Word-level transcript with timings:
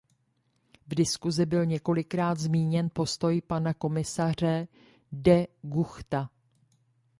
V 0.87 0.95
diskusi 0.95 1.45
byl 1.45 1.65
několikrát 1.65 2.39
zmíněn 2.39 2.89
postoj 2.93 3.41
pana 3.47 3.73
komisaře 3.73 4.67
De 5.11 5.47
Guchta. 5.61 6.29